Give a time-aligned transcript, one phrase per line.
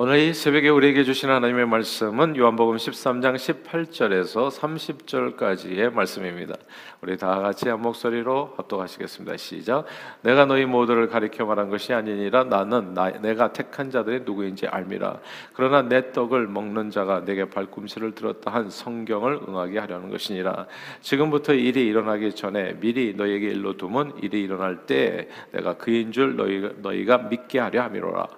[0.00, 6.54] 오늘 이 새벽에 우리에게 주신 하나님의 말씀은 요한복음 13장 18절에서 30절까지의 말씀입니다.
[7.00, 9.36] 우리 다 같이 한 목소리로 합독하시겠습니다.
[9.38, 9.86] 시작.
[10.22, 15.18] 내가 너희 모두를 가리켜 말한 것이 아니니라 나는 나, 내가 택한 자들이 누구인지 알미라.
[15.52, 20.68] 그러나 내 떡을 먹는 자가 내게 발꿈치를 들었다 한 성경을 응하게 하려는 것이니라.
[21.00, 26.70] 지금부터 일이 일어나기 전에 미리 너희에게 일러 두면 일이 일어날 때 내가 그인 줄 너희,
[26.82, 28.28] 너희가 믿게 하려 함이로라.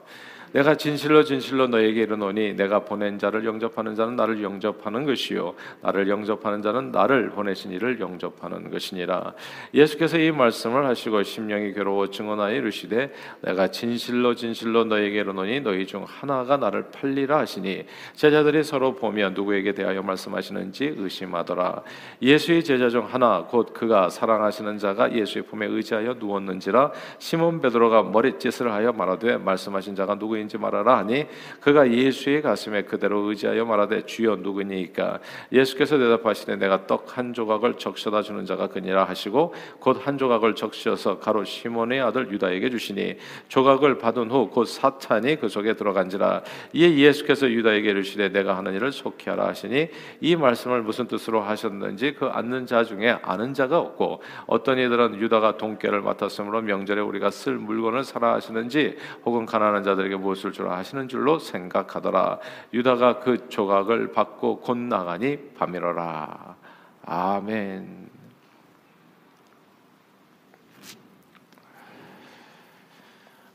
[0.53, 5.55] 내가 진실로 진실로 너에게 이르노니 내가 보낸 자를 영접하는 자는 나를 영접하는 것이요.
[5.81, 9.35] 나를 영접하는 자는 나를 보내신 이를 영접하는 것이니라.
[9.75, 16.05] 예수께서 이 말씀을 하시고 심령이 괴로워 증언하여 이르시되 내가 진실로 진실로 너에게 이르노니 너희 중
[16.07, 21.83] 하나가 나를 팔리라 하시니 제자들이 서로 보며 누구에게 대하여 말씀하시는지 의심하더라.
[22.23, 28.73] 예수의 제자 중 하나 곧 그가 사랑하시는 자가 예수의 품에 의지하여 누웠는지라 시몬 베드로가 머릿짓을
[28.73, 31.27] 하여 말하되 말씀하신 자가 누구 누구인지 말하라 하니
[31.61, 35.21] 그가 예수의 가슴에 그대로 의지하여 말하되 주여 누구니까?
[35.53, 41.19] 예수께서 대답하시되 내가 떡 한 조각을 적셔다 주는 자가 그니라 하시고 곧 한 조각을 적셔서
[41.19, 43.17] 가로 시몬의 아들 유다에게 주시니
[43.49, 46.43] 조각을 받은 후 곧 사탄이 그 속에 들어간지라.
[46.73, 49.89] 이에 예수께서 유다에게 이르시되 내가 하는 일을 속히 하라 하시니
[50.21, 55.57] 이 말씀을 무슨 뜻으로 하셨는지 그 앉는 자 중에 아는 자가 없고 어떤 이들은 유다가
[55.57, 61.09] 돈깨를 맡았으므로 명절에 우리가 쓸 물건을 사라 하시는지 혹은 가난한 자들에게 무 엇을 주라 하시는
[61.09, 62.39] 줄로 생각하더라.
[62.73, 66.57] 유다가 그 조각을 받고 곧 나가니 밤이로라.
[67.05, 68.11] 아멘.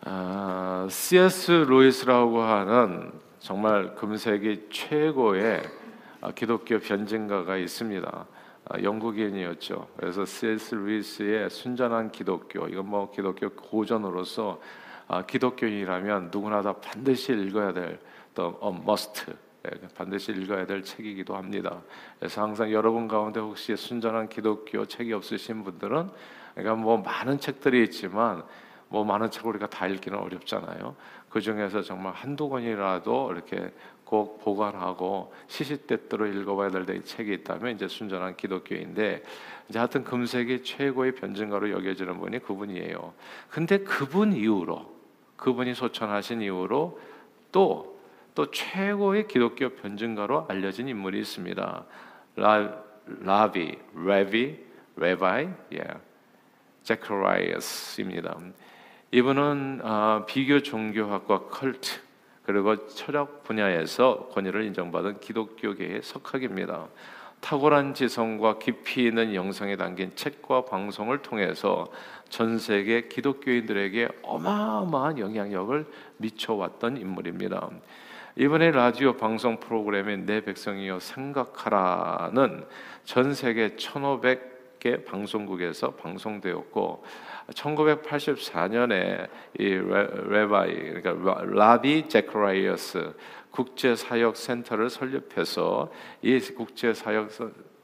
[0.07, 1.51] 아, C.S.
[1.67, 5.63] 루이스라고 하는 정말 금세기 최고의
[6.21, 8.25] 아, 기독교 변증가가 있습니다.
[8.67, 9.87] 아, 영국인이었죠.
[9.97, 10.75] 그래서 C.S.
[10.75, 14.84] 루이스의 순전한 기독교, 이건 뭐 기독교 고전으로서 아,
[15.27, 19.25] 기독교인이라면 누구나 다 반드시 읽어야 될또 어, must
[19.65, 21.81] 예, 반드시 읽어야 될 책이기도 합니다.
[22.19, 26.09] 그래서 항상 여러분 가운데 혹시 순전한 기독교 책이 없으신 분들은
[26.53, 28.43] 그러니까 뭐 많은 책들이 있지만
[28.89, 30.95] 뭐 많은 책 우리가 다 읽기는 어렵잖아요.
[31.29, 33.71] 그 중에서 정말 한두 권이라도 이렇게
[34.05, 39.23] 꼭 보관하고 시시때때로 읽어봐야 될 책이 있다면 이제 순전한 기독교인데
[39.67, 43.13] 이제 하여튼 금세기 최고의 변증가로 여겨지는 분이 그분이에요.
[43.49, 44.94] 근데 그분 이후로
[45.37, 46.99] 그분이 소천하신 이후로
[47.51, 47.99] 또,
[48.33, 51.85] 또 최고의 기독교 변증가로 알려진 인물이 있습니다.
[52.37, 54.59] 라, 라비, 레비,
[54.97, 55.83] 레바이, 예,
[56.83, 58.37] 제크라이어스입니다.
[59.11, 61.99] 이분은 어, 비교 종교학과 컬트
[62.43, 66.87] 그리고 철학 분야에서 권위를 인정받은 기독교계의 석학입니다.
[67.45, 71.85] 탁월한 지성과 깊이 있는 영성에 담긴 책과 방송을 통해서
[72.27, 75.85] 전 세계 기독교인들에게 어마어마한 영향력을
[76.17, 77.69] 미쳐왔던 인물입니다.
[78.35, 82.65] 이분의 라디오 방송 프로그램인 내 백성이여 생각하라는
[83.03, 87.03] 전 세계 1,500개 방송국에서 방송되었고
[87.51, 89.29] 1984년에
[89.59, 89.65] 이
[90.29, 93.13] 레바이 그러니까 라비 제크라이어스
[93.55, 97.31] 국제사역센터를 설립해서 이 국제사역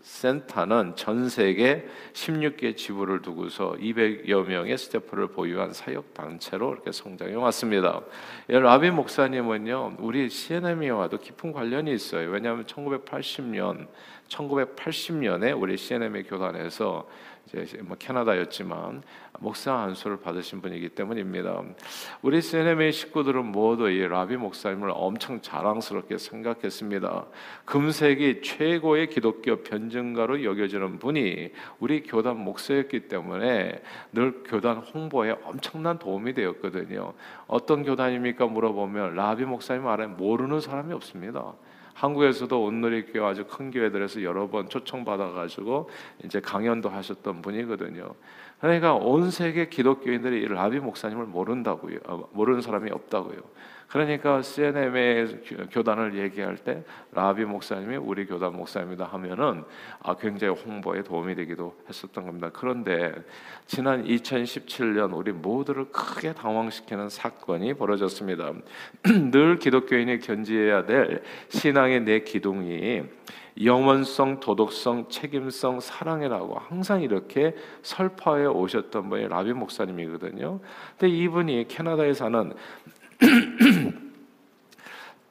[0.02, 8.02] 센터는 전 세계 16개 지부를 두고서 200여 명의 스태프를 보유한 사역 단체로 이렇게 성장해 왔습니다.
[8.48, 12.30] 라비 목사님은요, 우리 CNM와도 깊은 관련이 있어요.
[12.32, 13.88] 왜냐하면 1980년,
[14.28, 17.08] 1980년에 우리 CNM의 교단에서
[17.48, 19.04] 이제 뭐 캐나다였지만
[19.40, 21.64] 목사 안수를 받으신 분이기 때문입니다.
[22.22, 27.26] 우리 세네메 식구들은 모두 이 라비 목사님을 엄청 자랑스럽게 생각했습니다.
[27.66, 33.82] 금세기 최고의 기독교 변증가로 여겨지는 분이 우리 교단 목사였기 때문에
[34.14, 37.14] 늘 교단 홍보에 엄청난 도움이 되었거든요.
[37.48, 41.54] 어떤 교단입니까 물어보면 라비 목사님 아래 모르는 사람이 없습니다.
[42.02, 45.88] 한국에서도 온누리 교회 아주 큰 교회들에서 여러 번 초청 받아가지고
[46.26, 48.16] 이제 강연도 하셨던 분이거든요.
[48.62, 51.98] 그러니까 온 세계 기독교인들이 라비 목사님을 모른다고요.
[52.06, 53.40] 어, 모르는 사람이 없다고요.
[53.88, 56.82] 그러니까 CNM의 교단을 얘기할 때
[57.12, 59.66] 라비 목사님이 우리 교단 목사입니다 하면은
[60.02, 62.50] 아 굉장히 홍보에 도움이 되기도 했었던 겁니다.
[62.54, 63.14] 그런데
[63.66, 68.54] 지난 2017년 우리 모두를 크게 당황시키는 사건이 벌어졌습니다.
[69.32, 73.04] 늘 기독교인이 견지해야 될 신앙의 내 기둥이
[73.62, 80.60] 영원성, 도덕성, 책임성, 사랑이라고 항상 이렇게 설파해 오셨던 분이 라비 목사님이거든요.
[80.98, 82.54] 근데 이분이 캐나다에 사는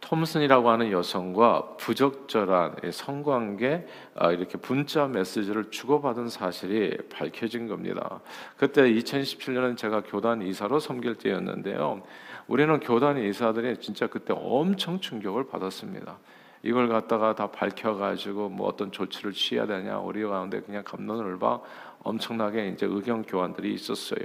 [0.00, 3.86] 톰슨이라고 하는 여성과 부적절한 성관계
[4.16, 8.20] 아, 이렇게 문자 메시지를 주고받은 사실이 밝혀진 겁니다.
[8.56, 12.02] 그때 2017년은 제가 교단 이사로 섬길 때였는데요.
[12.48, 16.18] 우리는 교단 이사들이 진짜 그때 엄청 충격을 받았습니다.
[16.62, 21.60] 이걸 갖다가 다 밝혀가지고 뭐 어떤 조치를 취해야 되냐 우리 가운데 그냥 감론을 봐
[22.02, 24.24] 엄청나게 이제 의견 교환들이 있었어요.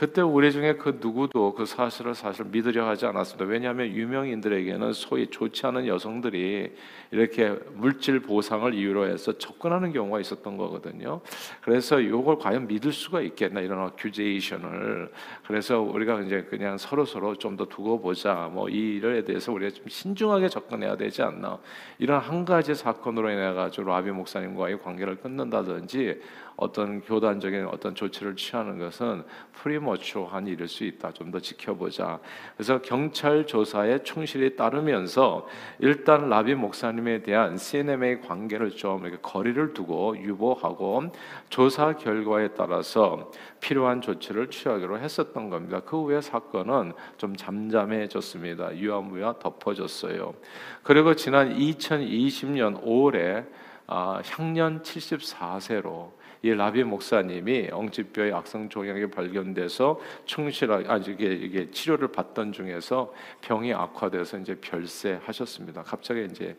[0.00, 3.44] 그때 우리 중에 그 누구도 그 사실을 사실 믿으려 하지 않았습니다.
[3.44, 6.72] 왜냐하면 유명인들에게는 소위 좋지 않은 여성들이
[7.10, 11.20] 이렇게 물질 보상을 이유로 해서 접근하는 경우가 있었던 거거든요.
[11.60, 15.12] 그래서 이걸 과연 믿을 수가 있겠나 이런 어큐제이션을
[15.46, 19.74] 그래서 우리가 이제 그냥 서로 서로 좀 더 두고 보자 뭐 이 일에 대해서 우리가
[19.74, 21.58] 좀 신중하게 접근해야 되지 않나
[21.98, 26.22] 이런 한 가지 사건으로 인해 가지고 라비 목사님과의 관계를 끊는다든지
[26.60, 29.24] 어떤 교단적인 어떤 조치를 취하는 것은
[29.54, 31.12] 프리머추한 일일 수 있다.
[31.12, 32.18] 좀 더 지켜보자.
[32.56, 35.46] 그래서 경찰 조사에 충실히 따르면서
[35.78, 41.12] 일단 라비 목사님에 대한 CNM의 관계를 좀 이렇게 거리를 두고 유보하고
[41.48, 43.30] 조사 결과에 따라서
[43.60, 45.80] 필요한 조치를 취하기로 했었던 겁니다.
[45.80, 48.76] 그 후에 사건은 좀 잠잠해졌습니다.
[48.76, 50.34] 유야무야 덮어졌어요.
[50.82, 53.46] 그리고 지난 2020년 5월에
[53.86, 56.12] 아, 향년 74세로
[56.42, 63.74] 이 라비 목사님이 엉치뼈의 악성 종양이 발견돼서 충실하게 아 이게 이게 치료를 받던 중에서 병이
[63.74, 65.82] 악화돼서 이제 별세하셨습니다.
[65.82, 66.56] 갑자기 이제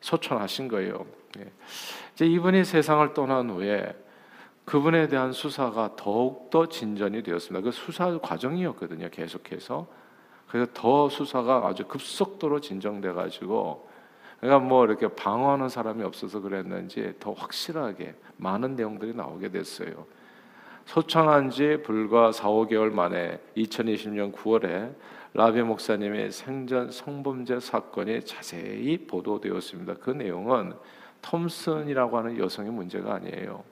[0.00, 1.04] 소천하신 거예요.
[1.38, 1.50] 예.
[2.14, 3.94] 이제 이분이 세상을 떠난 후에
[4.64, 7.64] 그분에 대한 수사가 더욱 더 진전이 되었습니다.
[7.64, 9.08] 그 수사 과정이었거든요.
[9.10, 9.86] 계속해서
[10.48, 13.85] 그래서 더 수사가 아주 급속도로 진정돼 가지고
[14.40, 20.06] 그러니까 뭐 이렇게 방어하는 사람이 없어서 그랬는지 더 확실하게 많은 내용들이 나오게 됐어요.
[20.84, 24.94] 소창한 지 불과 4, 5개월 만에 2020년 9월에
[25.34, 29.94] 라비 목사님의 생전 성범죄 사건이 자세히 보도되었습니다.
[29.94, 30.72] 그 내용은
[31.22, 33.64] 톰슨이라고 하는 여성의 문제가 아니에요.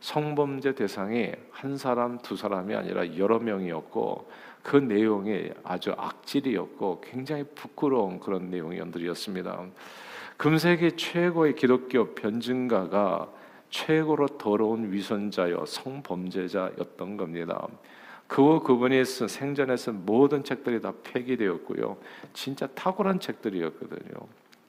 [0.00, 4.30] 성범죄 대상이 한 사람, 두 사람이 아니라 여러 명이었고
[4.62, 9.66] 그 내용이 아주 악질이었고 굉장히 부끄러운 그런 내용이었습니다.
[10.40, 13.30] 금세기 최고의 기독교 변증가가
[13.68, 17.68] 최고로 더러운 위선자여 성범죄자였던 겁니다.
[18.26, 21.98] 그 그분이 쓴 생전에 쓴 모든 책들이 다 폐기되었고요.
[22.32, 24.14] 진짜 탁월한 책들이었거든요.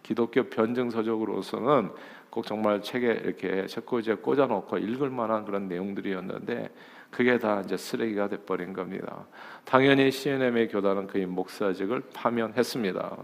[0.03, 1.91] 기독교 변증서적으로서는
[2.29, 6.69] 꼭 정말 책에 이렇게 책꽂이에 꽂아놓고 읽을 만한 그런 내용들이었는데
[7.11, 9.25] 그게 다 이제 쓰레기가 돼버린 겁니다.
[9.65, 13.17] 당연히 CNM의 교단은 그의 목사직을 파면했습니다.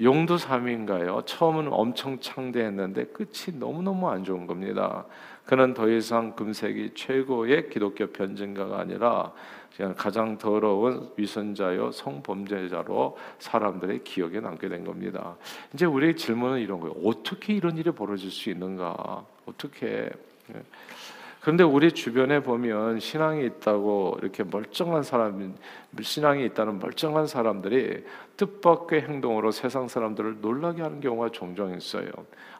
[0.00, 1.22] 용두삼인가요?
[1.26, 5.04] 처음은 엄청 창대했는데 끝이 너무너무 안 좋은 겁니다.
[5.44, 9.32] 그는 더 이상 금세기 최고의 기독교 변증가가 아니라
[9.96, 15.36] 가장 더러운 위선자요 성범죄자로 사람들의 기억에 남게 된 겁니다.
[15.74, 16.94] 이제 우리의 질문은 이런 거예요.
[17.04, 19.24] 어떻게 이런 일이 벌어질 수 있는가?
[19.46, 20.10] 어떻게?
[21.46, 25.54] 그런데 우리 주변에 보면 신앙이 있다고 이렇게 멀쩡한 사람,
[26.00, 28.02] 신앙이 있다는 멀쩡한 사람들이
[28.36, 32.10] 뜻밖의 행동으로 세상 사람들을 놀라게 하는 경우가 종종 있어요.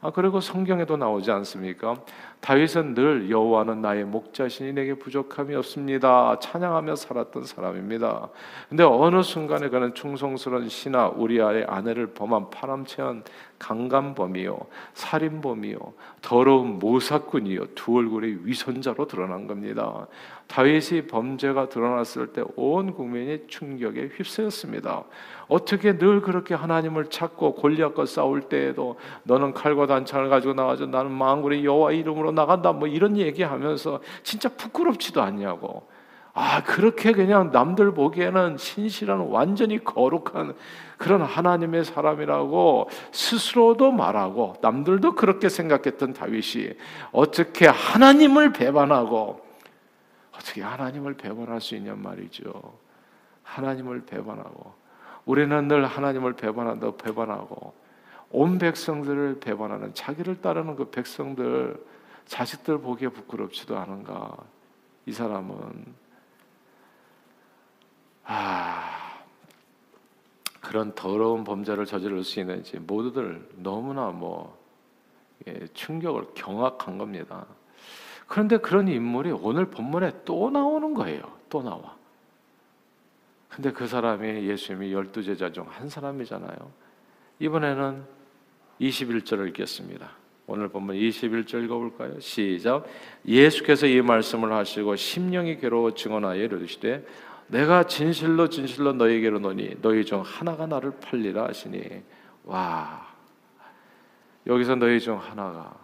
[0.01, 1.97] 아 그리고 성경에도 나오지 않습니까?
[2.41, 6.39] 다윗은 늘 여호와는 나의 목자신이 내게 부족함이 없습니다.
[6.39, 8.29] 찬양하며 살았던 사람입니다.
[8.69, 13.25] 근데 어느 순간에 그는 충성스러운 신하 우리아의 아내를 범한 파람체한
[13.59, 14.59] 강간범이요
[14.95, 15.79] 살인범이요
[16.21, 20.07] 더러운 모사꾼이요 두 얼굴의 위선자로 드러난 겁니다.
[20.47, 25.05] 다윗이 범죄가 드러났을 때 온 국민이 충격에 휩싸였습니다.
[25.49, 31.65] 어떻게 늘 그렇게 하나님을 찾고 골리앗과 싸울 때에도 너는 칼과 단창을 가지고 나가서 나는 망군의
[31.65, 35.87] 여호와 이름으로 나간다 뭐 이런 얘기하면서 진짜 부끄럽지도 않냐고.
[36.39, 40.55] 아 그렇게 그냥 남들 보기에는 신실한 완전히 거룩한
[40.99, 46.75] 그런 하나님의 사람이라고 스스로도 말하고 남들도 그렇게 생각했던 다윗이
[47.13, 49.41] 어떻게 하나님을 배반하고
[50.35, 52.53] 어떻게 하나님을 배반할 수 있냔 말이죠.
[53.43, 54.75] 하나님을 배반하고
[55.25, 57.73] 우리는 늘 하나님을 배반한다고 배반하고
[58.31, 61.83] 온 백성들을 배반하는 자기를 따르는 그 백성들
[62.27, 64.37] 자식들 보기에 부끄럽지도 않은가?
[65.07, 65.95] 이 사람은
[68.25, 69.23] 아
[70.61, 74.59] 그런 더러운 범죄를 저지를 수 있는지 모두들 너무나 뭐
[75.47, 77.47] 예, 충격을 경악한 겁니다.
[78.27, 81.23] 그런데 그런 인물이 오늘 본문에 또 나오는 거예요.
[81.49, 81.97] 또 나와.
[83.49, 86.57] 근데 그 사람이 예수님이 열두 제자 중 한 사람이잖아요.
[87.39, 88.05] 이번에는
[88.81, 90.11] 21절을 읽겠습니다.
[90.47, 92.21] 오늘 본문 21절 읽어볼까요?
[92.21, 92.87] 시작.
[93.27, 97.05] 예수께서 이 말씀을 하시고 심령이 괴로워 증언하여 이르시되
[97.49, 102.03] 내가 진실로 진실로 너희에게로 노니 너희 중 하나가 나를 팔리라 하시니
[102.45, 103.07] 와
[104.47, 105.75] 여기서 너희 중 하나가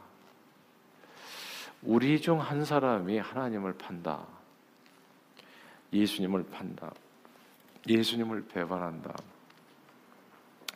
[1.82, 4.24] 우리 중 한 사람이 하나님을 판다.
[5.92, 6.92] 예수님을 판다.
[7.88, 9.14] 예수님을 배반한다.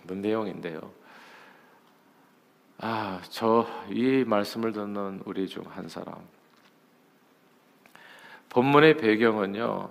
[0.06, 0.90] 그 내용인데요.
[2.78, 6.14] 아, 저 이 말씀을 듣는 우리 중 한 사람.
[8.50, 9.90] 본문의 배경은요.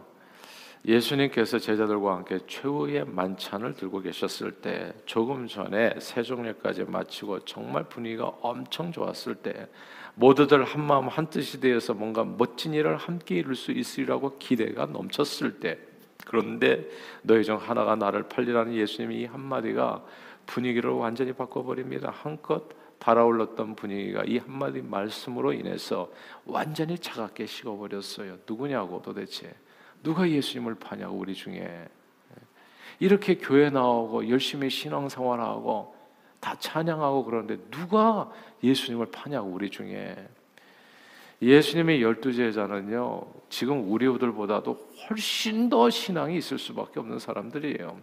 [0.86, 8.92] 예수님께서 제자들과 함께 최후의 만찬을 들고 계셨을 때 조금 전에 세종례까지 마치고 정말 분위기가 엄청
[8.92, 9.68] 좋았을 때
[10.14, 15.60] 모두들 한 마음 한 뜻이 되어서 뭔가 멋진 일을 함께 이룰 수 있으리라고 기대가 넘쳤을
[15.60, 15.80] 때
[16.24, 16.88] 그런데
[17.24, 20.04] 너희 중 하나가 나를 팔리라는 예수님이 이 한마디가
[20.46, 22.12] 분위기를 완전히 바꿔버립니다.
[22.12, 22.64] 한껏
[23.00, 26.12] 달아올랐던 분위기가 이 한마디 말씀으로 인해서
[26.46, 28.38] 완전히 차갑게 식어버렸어요.
[28.48, 29.54] 누구냐고 도대체
[30.02, 31.88] 누가 예수님을 파냐고 우리 중에
[33.00, 35.96] 이렇게 교회 나오고 열심히 신앙생활하고
[36.40, 38.32] 다 찬양하고 그러는데 누가
[38.64, 40.16] 예수님을 파냐고 우리 중에
[41.42, 48.00] 예수님의 열두 제자는요 지금 우리들보다도 훨씬 더 신앙이 있을 수밖에 없는 사람들이에요.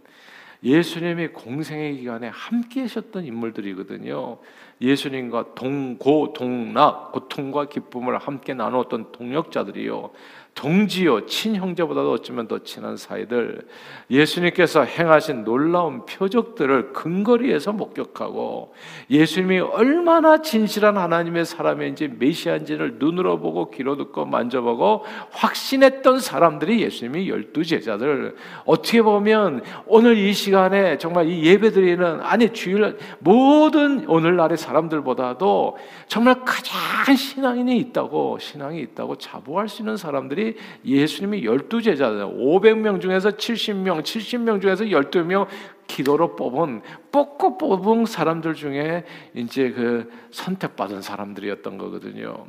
[0.64, 4.38] 예수님이 공생의 기간에 함께 하셨던 인물들이거든요.
[4.80, 10.10] 예수님과 동고 동락 고통과 기쁨을 함께 나누었던 동역자들이요.
[10.54, 13.66] 동지요 친형제보다도 어쩌면 더 친한 사이들
[14.10, 18.74] 예수님께서 행하신 놀라운 표적들을 근거리에서 목격하고
[19.08, 27.64] 예수님이 얼마나 진실한 하나님의 사람인지 메시아인지를 눈으로 보고 귀로 듣고 만져보고 확신했던 사람들이 예수님이 열두
[27.64, 28.36] 제자들.
[28.66, 35.78] 어떻게 보면 오늘 이 시간에 정말 이 예배드리는 아니 주일 모든 오늘날의 사람들보다도
[36.08, 43.00] 정말 가장 신앙인이 있다고 신앙이 있다고 자부할 수 있는 사람들이 사람들이 예수님이 열두 제자들 500명
[43.00, 45.46] 중에서 70명, 70명 중에서 12명
[45.86, 46.82] 기도로 뽑은
[47.12, 52.46] 뽑고 뽑은 사람들 중에 이제 그 선택받은 사람들이었던 거거든요.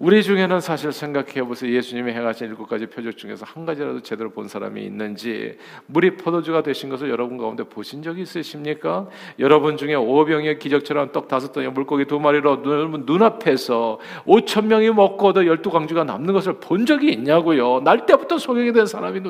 [0.00, 1.76] 우리 중에는 사실 생각해 보세요.
[1.76, 6.88] 예수님이 행하신 일곱 가지 표적 중에서 한 가지라도 제대로 본 사람이 있는지 물이 포도주가 되신
[6.88, 9.10] 것을 여러분 가운데 보신 적이 있으십니까?
[9.38, 12.62] 여러분 중에 오병의 기적처럼 떡 다섯 덩이 물고기 두 마리로
[13.04, 17.80] 눈앞에서 오천 명이 먹고도 열두 광주가 남는 것을 본 적이 있냐고요.
[17.80, 19.20] 날 때부터 소경이 된 사람이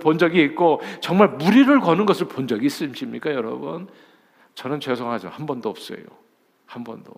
[0.00, 3.88] 본 적이 있고 정말 무리를 거는 것을 본 적이 있으십니까, 여러분?
[4.54, 5.28] 저는 죄송하죠.
[5.28, 5.98] 한 번도 없어요.
[6.64, 7.12] 한 번도.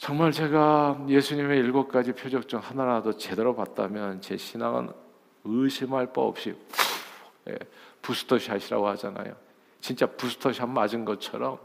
[0.00, 4.88] 정말 제가 예수님의 일곱 가지 표적 중 하나라도 제대로 봤다면 제 신앙은
[5.44, 6.56] 의심할 바 없이
[7.50, 7.58] 예,
[8.00, 9.36] 부스터샷이라고 하잖아요.
[9.82, 11.58] 진짜 부스터샷 맞은 것처럼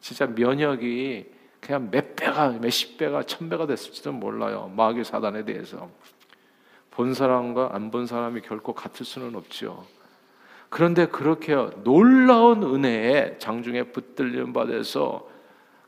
[0.00, 4.70] 진짜 면역이 그냥 몇 배가 몇십 배가 천 배가 됐을지도 몰라요.
[4.76, 5.88] 마귀 사단에 대해서
[6.90, 9.86] 본 사람과 안 본 사람이 결코 같을 수는 없죠.
[10.68, 11.54] 그런데 그렇게
[11.84, 15.37] 놀라운 은혜에 장중에 붙들림 받아서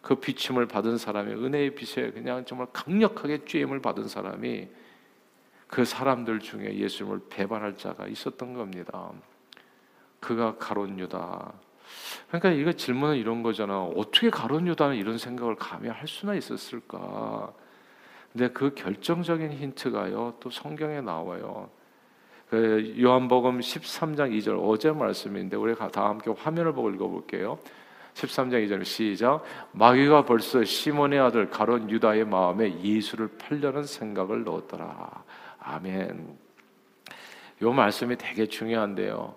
[0.00, 4.68] 그 비침을 받은 사람이 은혜의 빛에 그냥 정말 강력하게 쬐임을 받은 사람이
[5.66, 9.12] 그 사람들 중에 예수님을 배반할 자가 있었던 겁니다.
[10.18, 11.52] 그가 가론 유다.
[12.28, 13.82] 그러니까 이거 질문은 이런 거잖아.
[13.82, 17.52] 어떻게 가론 유다는 이런 생각을 감히 할 수나 있었을까?
[18.32, 20.36] 근데 그 결정적인 힌트가요.
[20.40, 21.68] 또 성경에 나와요.
[22.48, 27.58] 그 요한복음 13장 2절 어제 말씀인데 우리 다 함께 화면을 보고 읽어볼게요.
[28.14, 35.24] 13장 2절 시작 마귀가 벌써 시몬의 아들 가론 유다의 마음에 예수를 팔려는 생각을 넣었더라.
[35.60, 36.38] 아멘.
[37.62, 39.34] 요 말씀이 되게 중요한데요.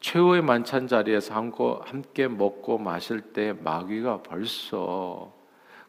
[0.00, 5.32] 최후의 만찬 자리에서 함께 먹고 마실 때 마귀가 벌써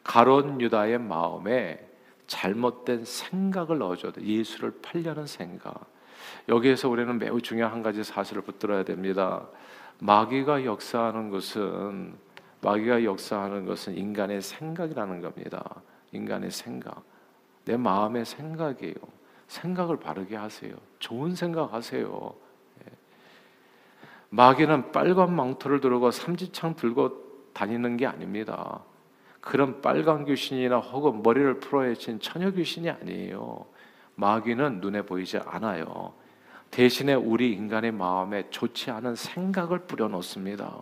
[0.03, 1.85] 가론 유다의 마음에
[2.27, 4.21] 잘못된 생각을 넣어줘야 돼.
[4.23, 5.73] 예수를 팔려는 생각.
[6.47, 9.47] 여기에서 우리는 매우 중요한 한 가지 사실을 붙들어야 됩니다.
[9.99, 12.15] 마귀가 역사하는 것은
[12.61, 15.81] 마귀가 역사하는 것은 인간의 생각이라는 겁니다.
[16.11, 17.03] 인간의 생각.
[17.65, 18.95] 내 마음의 생각이에요.
[19.47, 20.73] 생각을 바르게 하세요.
[20.99, 22.33] 좋은 생각 하세요.
[22.81, 22.91] 예.
[24.29, 28.81] 마귀는 빨간 망토를 들고 삼지창 들고 다니는 게 아닙니다.
[29.39, 33.65] 그런 빨간 귀신이나 혹은 머리를 풀어헤친 처녀 귀신이 아니에요.
[34.15, 36.13] 마귀는 눈에 보이지 않아요.
[36.71, 40.81] 대신에 우리 인간의 마음에 좋지 않은 생각을 뿌려놓습니다.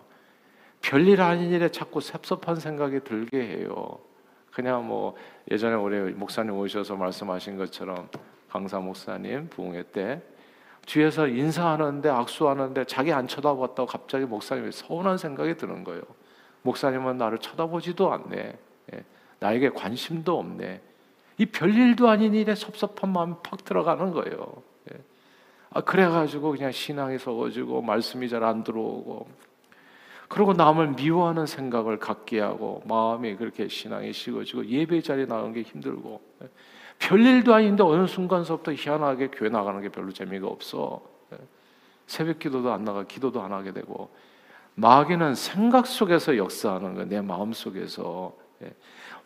[0.82, 3.98] 별일 아닌 일에 자꾸 섭섭한 생각이 들게 해요.
[4.52, 5.16] 그냥 뭐
[5.50, 8.08] 예전에 우리 목사님 오셔서 말씀하신 것처럼
[8.48, 10.22] 강사 목사님 부흥회 때
[10.86, 16.02] 뒤에서 인사하는데 악수하는데 자기 안 쳐다봤다고 갑자기 목사님이 서운한 생각이 드는 거예요.
[16.62, 18.58] 목사님은 나를 쳐다보지도 않네.
[18.92, 19.04] 예.
[19.40, 20.80] 나에게 관심도 없네.
[21.38, 24.62] 이 별일도 아닌 일에 섭섭한 마음이 팍 들어가는 거예요.
[25.74, 25.78] 예.
[25.78, 29.26] 아, 그래가지고 그냥 신앙이 적어지고 말씀이 잘 안 들어오고
[30.28, 36.20] 그리고 남을 미워하는 생각을 갖게 하고 마음이 그렇게 신앙이 식어지고 예배 자리에 나가는 게 힘들고
[36.98, 41.02] 별일도 아닌데 어느 순간서부터 희한하게 교회 나가는 게 별로 재미가 없어.
[42.06, 44.10] 새벽 기도도 안 나가 기도도 안 하게 되고
[44.74, 47.08] 마귀는 생각 속에서 역사하는 거예요.
[47.08, 48.32] 내 마음 속에서.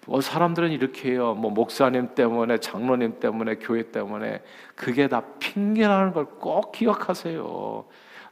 [0.08, 0.10] 예.
[0.10, 1.34] 뭐 사람들은 이렇게 해요.
[1.34, 4.42] 뭐 목사님 때문에 장로님 때문에 교회 때문에
[4.74, 7.84] 그게 다 핑계라는 걸 꼭 기억하세요.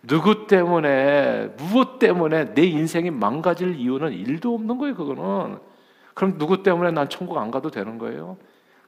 [0.02, 4.94] 누구 때문에 무엇 때문에 내 인생이 망가질 이유는 일도 없는 거예요.
[4.94, 5.58] 그거는
[6.14, 8.36] 그럼 누구 때문에 난 천국 안 가도 되는 거예요?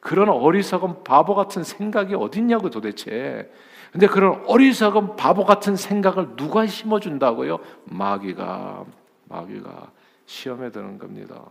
[0.01, 3.51] 그런 어리석은 바보 같은 생각이 어딨냐고 도대체.
[3.93, 7.59] 근데 그런 어리석은 바보 같은 생각을 누가 심어준다고요?
[7.85, 8.85] 마귀가
[9.25, 9.91] 마귀가
[10.27, 11.43] 시험에 드는 겁니다.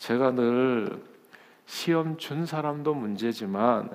[0.00, 0.98] 제가 늘
[1.66, 3.90] 시험 준 사람도 문제지만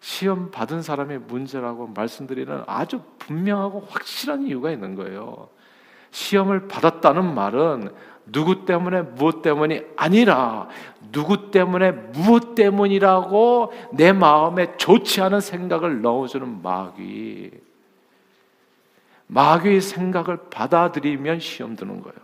[0.00, 5.48] 시험 받은 사람이 문제라고 말씀드리는 아주 분명하고 확실한 이유가 있는 거예요.
[6.10, 7.90] 시험을 받았다는 말은
[8.26, 10.68] 누구 때문에 무엇 때문이 아니라
[11.10, 17.50] 누구 때문에 무엇 때문이라고 내 마음에 좋지 않은 생각을 넣어주는 마귀.
[19.28, 22.18] 마귀의 생각을 받아들이면 시험 드는 거예요.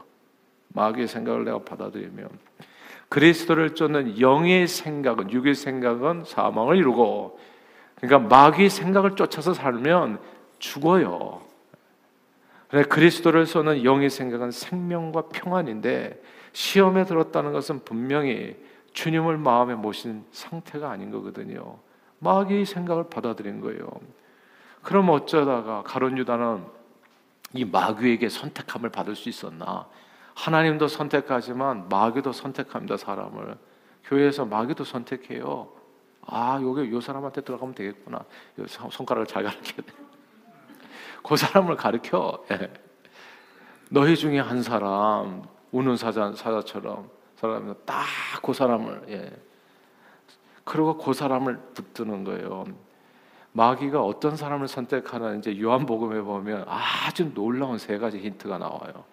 [0.69, 2.29] 마귀의 생각을 내가 받아들이면
[3.13, 7.39] 그리스도를 쫓는 영의 생각은 육의 생각은 사망을 이루고
[7.97, 10.19] 그러니까 마귀의 생각을 쫓아서 살면
[10.59, 11.43] 죽어요.
[12.69, 16.23] 그래 그리스도를 쏘는 영의 생각은 생명과 평안인데
[16.55, 18.57] 시험에 들었다는 것은 분명히
[18.95, 21.77] 주님을 마음에 모신 상태가 아닌 거거든요.
[22.21, 23.89] 마귀의 생각을 받아들인 거예요.
[24.81, 26.65] 그럼 어쩌다가 가론 유다는
[27.53, 29.87] 이 마귀에게 선택함을 받을 수 있었나?
[30.35, 33.57] 하나님도 선택하지만 마귀도 선택합니다 사람을.
[34.05, 35.69] 교회에서 마귀도 선택해요.
[36.27, 38.25] 아, 여기 요 사람한테 들어가면 되겠구나.
[38.91, 39.93] 손가락을 잘 가르쳐야 돼.
[41.23, 42.45] 그 사람을 가르쳐.
[42.51, 42.73] 예.
[43.91, 48.07] 너희 중에 한 사람 우는 사자 사자처럼 사람이 딱
[48.43, 49.31] 그 사람을 예.
[50.65, 52.65] 그리고 그 사람을 붙드는 거예요.
[53.53, 59.05] 마귀가 어떤 사람을 선택하는 이제 요한복음에 보면 아주 놀라운 세 가지 힌트가 나와요.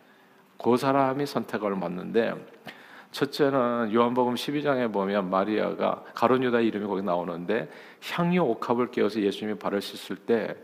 [0.62, 2.34] 그 사람이 선택을 받는데
[3.12, 7.70] 첫째는 요한복음 12장에 보면 마리아가 가론 유다 이름이 거기 나오는데
[8.12, 10.56] 향유 옥합을 깨워서 예수님이 발을 씻을 때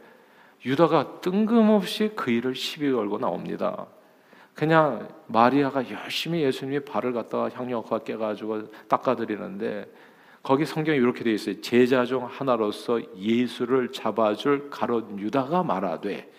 [0.63, 3.87] 유다가 뜬금없이 그 일을 시비 걸고 나옵니다.
[4.53, 9.91] 그냥 마리아가 열심히 예수님이 발을 갖다가 향유 옥합 깨가지고 닦아드리는데
[10.43, 11.61] 거기 성경에 이렇게 되어 있어요.
[11.61, 16.31] 제자 중 하나로서 예수를 잡아줄 가론 유다가 말하되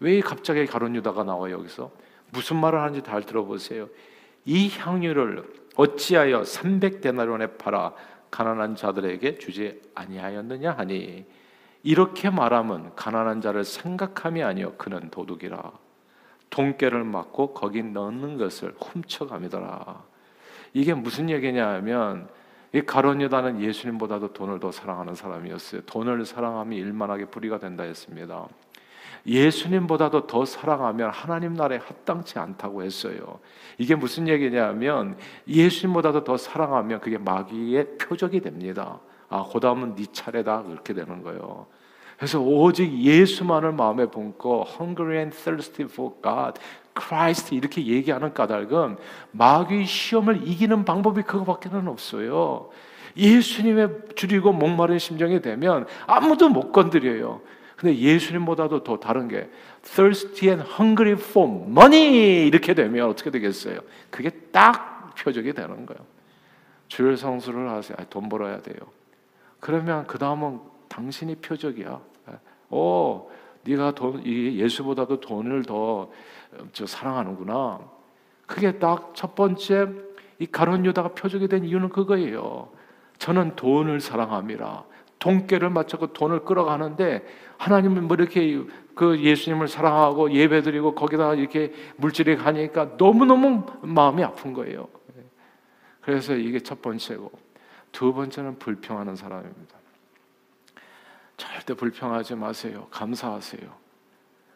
[0.00, 1.90] 왜 갑자기 가론 유다가 나와 여기서
[2.34, 3.88] 무슨 말을 하는지 잘 들어보세요.
[4.44, 5.44] 이 향유를
[5.76, 7.94] 어찌하여 300데나리온에 팔아
[8.30, 11.24] 가난한 자들에게 주지 아니하였느냐 하니
[11.82, 15.72] 이렇게 말하면 가난한 자를 생각함이 아니요 그는 도둑이라
[16.50, 20.02] 돈깨를 맞고 거기 넣는 것을 훔쳐가미더라
[20.72, 22.28] 이게 무슨 얘기냐면
[22.72, 25.82] 이 가론 유다는 예수님보다도 돈을 더 사랑하는 사람이었어요.
[25.82, 28.48] 돈을 사랑하면 일만하게 불의가 된다 했습니다.
[29.26, 33.38] 예수님보다도 더 사랑하면 하나님 나라에 합당치 않다고 했어요.
[33.78, 35.16] 이게 무슨 얘기냐면
[35.48, 39.00] 예수님보다도 더 사랑하면 그게 마귀의 표적이 됩니다.
[39.28, 41.66] 아, 그 다음은 네 차례다 그렇게 되는 거예요.
[42.16, 46.60] 그래서 오직 예수만을 마음에 품고 hungry and thirsty for God,
[46.96, 48.96] Christ 이렇게 얘기하는 까닭은
[49.32, 52.70] 마귀 시험을 이기는 방법이 그거밖에는 없어요.
[53.16, 57.40] 예수님의 줄이고 목마른 심정이 되면 아무도 못 건드려요.
[57.84, 59.50] 근데 예수님보다도 더 다른 게
[59.82, 63.78] thirsty and hungry for money 이렇게 되면 어떻게 되겠어요?
[64.08, 66.00] 그게 딱 표적이 되는 거예요.
[66.88, 67.94] 주일 성수를 하세요.
[68.08, 68.78] 돈 벌어야 돼요.
[69.60, 72.00] 그러면 그 다음은 당신이 표적이야.
[72.70, 73.30] 어,
[73.64, 76.10] 네가 돈 예수보다도 돈을 더
[76.72, 77.80] 사랑하는구나.
[78.46, 79.88] 그게 딱 첫 번째
[80.38, 82.70] 이 가론 유다가 표적이 된 이유는 그거예요.
[83.18, 84.84] 저는 돈을 사랑함이라.
[85.24, 87.24] 돈깨를 맞춰서 돈을 끌어가는데
[87.56, 88.62] 하나님은 뭐 이렇게
[88.94, 94.86] 그 예수님을 사랑하고 예배드리고 거기다 이렇게 물질이 가니까 너무너무 마음이 아픈 거예요.
[96.02, 97.32] 그래서 이게 첫 번째고
[97.90, 99.78] 두 번째는 불평하는 사람입니다.
[101.38, 102.86] 절대 불평하지 마세요.
[102.90, 103.62] 감사하세요.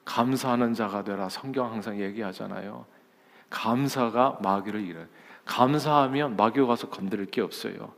[0.05, 1.31] 감사하는 자가 되라.
[1.31, 2.85] 성경 항상 얘기하잖아요.
[3.49, 5.07] 감사가 마귀를 이래.
[5.47, 7.95] 감사하면 마귀가 가서 건드릴 게 없어요.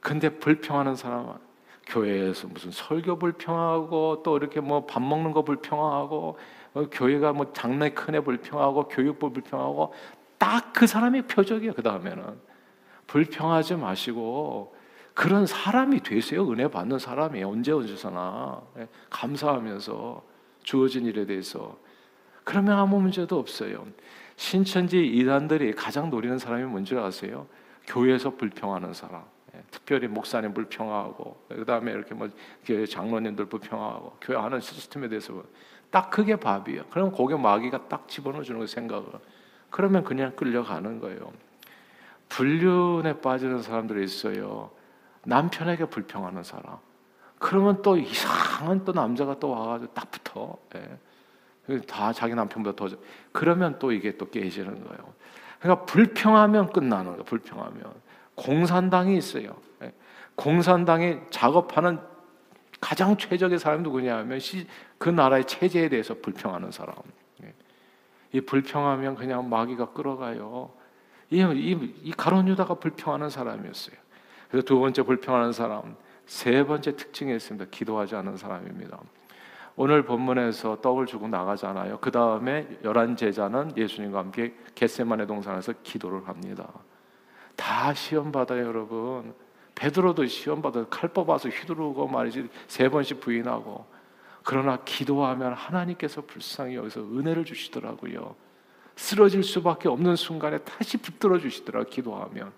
[0.00, 1.51] 근데 불평하는 사람은
[1.86, 6.38] 교회에서 무슨 설교 불평하고 또 이렇게 뭐 밥 먹는 거 불평하고
[6.74, 9.92] 어, 교회가 뭐 장래 큰애 불평하고 교육부 불평하고
[10.38, 11.74] 딱 그 사람이 표적이에요.
[11.74, 12.24] 그 다음에는
[13.06, 14.74] 불평하지 마시고
[15.14, 16.50] 그런 사람이 되세요.
[16.50, 20.22] 은혜 받는 사람이 언제 어디서나 예, 감사하면서
[20.62, 21.76] 주어진 일에 대해서
[22.44, 23.86] 그러면 아무 문제도 없어요.
[24.36, 27.46] 신천지 이단들이 가장 노리는 사람이 뭔지 아세요?
[27.86, 29.22] 교회에서 불평하는 사람.
[29.54, 32.28] 예, 특별히 목사님 불평하고 그 다음에 이렇게 뭐
[32.88, 35.42] 장로님들 불평하고 교회 하는 시스템에 대해서
[35.90, 36.84] 딱 그게 밥이에요.
[36.90, 39.06] 그러면 고개 마귀가 딱 집어넣어 주는 거 생각을.
[39.70, 41.32] 그러면 그냥 끌려가는 거예요.
[42.28, 44.70] 불륜에 빠지는 사람들이 있어요.
[45.24, 46.78] 남편에게 불평하는 사람.
[47.38, 50.56] 그러면 또 이상한 또 남자가 또 와가지고 딱 붙어.
[50.76, 51.78] 예.
[51.86, 52.96] 다 자기 남편보다 더.
[53.32, 55.14] 그러면 또 이게 또 깨지는 거예요.
[55.60, 57.24] 그러니까 불평하면 끝나는 거예요.
[57.24, 58.11] 불평하면.
[58.42, 59.56] 공산당이 있어요.
[59.82, 59.92] 예.
[60.34, 62.00] 공산당이 작업하는
[62.80, 64.40] 가장 최적의 사람이 누구냐면
[64.98, 66.96] 그 나라의 체제에 대해서 불평하는 사람.
[67.44, 67.54] 예.
[68.32, 70.72] 이 불평하면 그냥 마귀가 끌어가요.
[71.30, 73.96] 이, 이, 이 가론 유다가 불평하는 사람이었어요.
[74.50, 77.70] 그래서 두 번째 불평하는 사람, 세 번째 특징이 있습니다.
[77.70, 78.98] 기도하지 않은 사람입니다.
[79.76, 81.98] 오늘 본문에서 떡을 주고 나가잖아요.
[82.00, 86.68] 그 다음에 열한 제자는 예수님과 함께 겟세만의 동산에서 기도를 합니다.
[87.56, 89.34] 다 시험 받아요, 여러분.
[89.74, 93.86] 베드로도 시험 받아 칼 뽑아서 휘두르고 말이지 세 번씩 부인하고
[94.44, 98.34] 그러나 기도하면 하나님께서 불쌍히 여기서 은혜를 주시더라고요.
[98.96, 102.52] 쓰러질 수밖에 없는 순간에 다시 붙들어 주시더라 기도하면.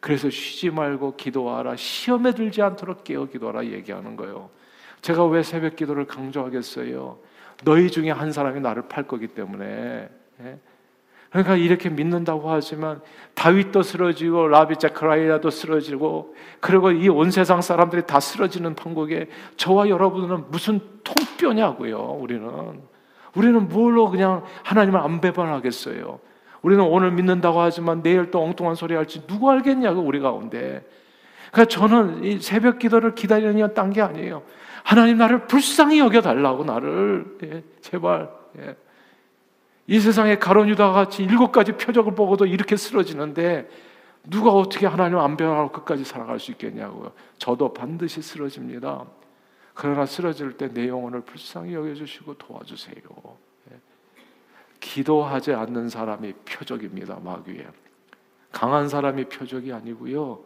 [0.00, 1.76] 그래서 쉬지 말고 기도하라.
[1.76, 4.50] 시험에 들지 않도록 깨어 기도하라 얘기하는 거예요.
[5.00, 7.18] 제가 왜 새벽 기도를 강조하겠어요?
[7.64, 10.08] 너희 중에 한 사람이 나를 팔 거기 때문에.
[10.40, 10.58] 예?
[11.34, 13.00] 그러니까 이렇게 믿는다고 하지만
[13.34, 20.44] 다윗도 쓰러지고 라비 자크라이라도 쓰러지고 그리고 이 온 세상 사람들이 다 쓰러지는 판국에 저와 여러분은
[20.52, 21.98] 무슨 통뼈냐고요.
[22.20, 22.48] 우리는
[23.34, 26.20] 우리는 뭘로 그냥 하나님을 안 배반하겠어요.
[26.62, 30.86] 우리는 오늘 믿는다고 하지만 내일 또 엉뚱한 소리 할지 누구 알겠냐고 우리 가운데.
[31.50, 34.44] 그러니까 저는 이 새벽 기도를 기다리는 딴 게 아니에요.
[34.84, 38.30] 하나님 나를 불쌍히 여겨 달라고 나를 예, 제발.
[38.60, 38.76] 예.
[39.86, 43.68] 이 세상에 가론 유다 같이 일곱 가지 표적을 보고도 이렇게 쓰러지는데
[44.24, 47.12] 누가 어떻게 하나님 안 변하고 끝까지 살아갈 수 있겠냐고요.
[47.38, 49.04] 저도 반드시 쓰러집니다.
[49.74, 52.94] 그러나 쓰러질 때 내 영혼을 불쌍히 여겨주시고 도와주세요.
[53.72, 53.76] 예.
[54.80, 57.18] 기도하지 않는 사람이 표적입니다.
[57.22, 57.66] 마귀에
[58.52, 60.40] 강한 사람이 표적이 아니고요.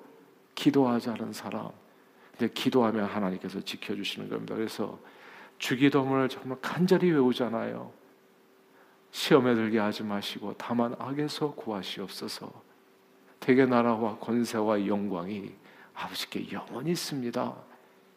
[0.54, 1.68] 기도하지 않은 사람.
[2.36, 4.54] 근데 기도하면 하나님께서 지켜주시는 겁니다.
[4.56, 4.98] 그래서
[5.58, 7.92] 주기도문을 정말 간절히 외우잖아요.
[9.10, 12.50] 시험에 들게 하지 마시고 다만 악에서 구하시옵소서.
[13.40, 15.52] 대개 나라와 권세와 영광이
[15.94, 17.54] 아버지께 영원히 있습니다.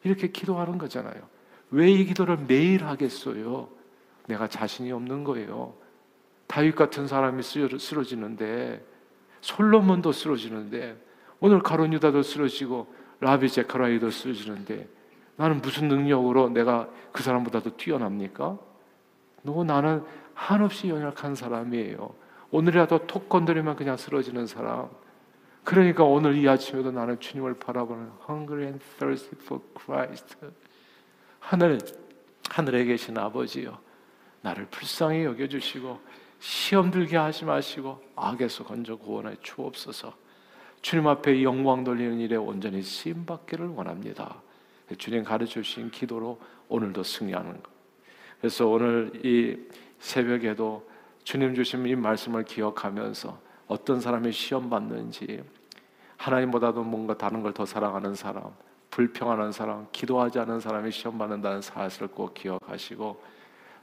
[0.03, 1.21] 이렇게 기도하는 거잖아요.
[1.71, 3.69] 왜 이 기도를 매일 하겠어요?
[4.27, 5.73] 내가 자신이 없는 거예요.
[6.47, 8.85] 다윗 같은 사람이 쓰러지는데
[9.39, 10.97] 솔로몬도 쓰러지는데
[11.39, 14.87] 오늘 가론 유다도 쓰러지고 라비 제카라이도 쓰러지는데
[15.37, 18.59] 나는 무슨 능력으로 내가 그 사람보다도 뛰어납니까?
[19.43, 20.03] 너 나는
[20.41, 22.15] 한없이 연약한 사람이에요.
[22.49, 24.89] 오늘이라도 톡 건드리면 그냥 쓰러지는 사람.
[25.63, 30.35] 그러니까 오늘 이 아침에도 나는 주님을 바라보는 hungry and thirsty for Christ.
[31.39, 31.77] 하늘
[32.49, 33.77] 하늘에 계신 아버지요.
[34.41, 35.99] 나를 불쌍히 여겨 주시고
[36.39, 40.11] 시험 들게 하지 마시고 악에서 건져 구원해 주옵소서.
[40.81, 44.41] 주님 앞에 영광 돌리는 일에 온전히 쓰임 받기를 원합니다.
[44.97, 47.71] 주님 가르쳐 주신 기도로 오늘도 승리하는 것.
[48.39, 49.55] 그래서 오늘 이
[50.01, 50.89] 새벽에도
[51.23, 55.43] 주님 주신 이 말씀을 기억하면서 어떤 사람이 시험 받는지
[56.17, 58.43] 하나님보다도 뭔가 다른 걸 더 사랑하는 사람,
[58.89, 63.23] 불평하는 사람, 기도하지 않은 사람이 시험 받는다는 사실을 꼭 기억하시고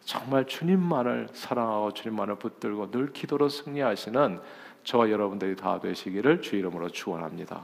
[0.01, 4.41] 정말 주님만을 사랑하고 주님만을 붙들고 늘 기도로 승리하시는
[4.85, 7.63] 저와 여러분들이 다 되시기를 주 이름으로 축원합니다.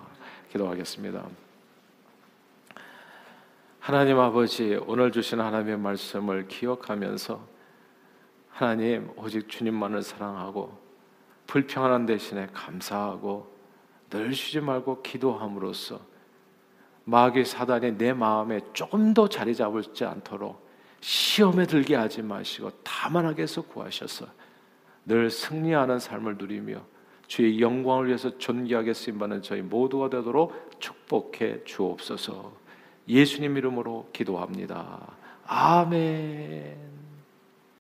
[0.53, 1.25] 기도하겠습니다.
[3.81, 7.54] 하나님 아버지 오늘 주신 하나님의 말씀을 기억하면서
[8.55, 10.79] 하나님 오직 주님만을 사랑하고
[11.49, 13.53] 불평하는 대신에 감사하고
[14.11, 16.01] 늘 쉬지 말고 기도함으로써
[17.03, 20.65] 마귀 사단이 내 마음에 조금 더 자리 잡지 않도록
[21.01, 24.27] 시험에 들게 하지 마시고 다만 하게서 구하셔서
[25.05, 26.81] 늘 승리하는 삶을 누리며
[27.27, 32.53] 주의 영광을 위해서 존귀하게 쓰임받는 저희 모두가 되도록 축복해 주옵소서
[33.09, 35.13] 예수님 이름으로 기도합니다.
[35.45, 36.94] 아멘.